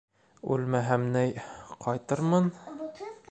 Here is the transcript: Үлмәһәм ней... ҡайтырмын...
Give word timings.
Үлмәһәм 0.55 1.05
ней... 1.17 1.31
ҡайтырмын... 1.87 2.51